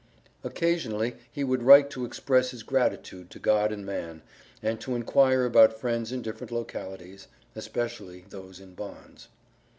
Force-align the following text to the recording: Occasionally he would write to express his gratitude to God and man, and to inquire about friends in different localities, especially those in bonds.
Occasionally 0.43 1.15
he 1.31 1.43
would 1.43 1.61
write 1.61 1.91
to 1.91 2.05
express 2.05 2.49
his 2.49 2.63
gratitude 2.63 3.29
to 3.29 3.37
God 3.37 3.71
and 3.71 3.85
man, 3.85 4.23
and 4.63 4.81
to 4.81 4.95
inquire 4.95 5.45
about 5.45 5.79
friends 5.79 6.11
in 6.11 6.23
different 6.23 6.49
localities, 6.51 7.27
especially 7.55 8.25
those 8.27 8.59
in 8.59 8.73
bonds. 8.73 9.27